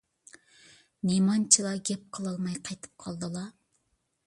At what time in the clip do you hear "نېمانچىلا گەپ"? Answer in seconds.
1.09-2.07